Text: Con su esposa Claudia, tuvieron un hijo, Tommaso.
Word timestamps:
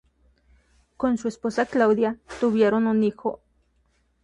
Con 0.97 1.19
su 1.19 1.27
esposa 1.27 1.67
Claudia, 1.67 2.17
tuvieron 2.39 2.87
un 2.87 3.03
hijo, 3.03 3.33
Tommaso. 3.33 3.41